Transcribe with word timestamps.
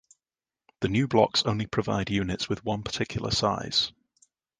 The 0.79 0.87
new 0.89 1.07
blocks 1.07 1.43
only 1.43 1.67
provide 1.67 2.09
units 2.09 2.49
with 2.49 2.65
one 2.65 2.81
particular 2.81 3.29
size. 3.29 3.91